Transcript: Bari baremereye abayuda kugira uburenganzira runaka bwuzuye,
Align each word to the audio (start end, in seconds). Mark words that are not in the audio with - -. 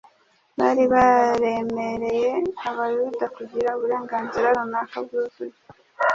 Bari 0.59 0.83
baremereye 0.93 2.31
abayuda 2.69 3.25
kugira 3.35 3.69
uburenganzira 3.77 4.47
runaka 4.57 4.97
bwuzuye, 5.05 5.55